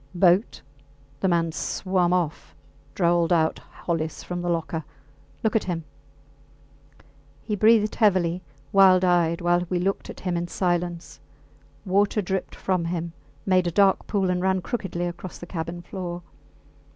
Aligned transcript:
Boat! 0.15 0.63
The 1.19 1.27
mans 1.27 1.55
swum 1.55 2.11
off, 2.11 2.55
drawled 2.95 3.31
out 3.31 3.59
Hollis 3.59 4.23
from 4.23 4.41
the 4.41 4.49
locker. 4.49 4.83
Look 5.43 5.55
at 5.55 5.65
him! 5.65 5.83
He 7.43 7.55
breathed 7.55 7.93
heavily, 7.93 8.41
wild 8.71 9.05
eyed, 9.05 9.41
while 9.41 9.67
we 9.69 9.77
looked 9.77 10.09
at 10.09 10.21
him 10.21 10.35
in 10.35 10.47
silence. 10.47 11.19
Water 11.85 12.19
dripped 12.19 12.55
from 12.55 12.85
him, 12.85 13.13
made 13.45 13.67
a 13.67 13.71
dark 13.71 14.07
pool, 14.07 14.31
and 14.31 14.41
ran 14.41 14.61
crookedly 14.63 15.05
across 15.05 15.37
the 15.37 15.45
cabin 15.45 15.83
floor. 15.83 16.23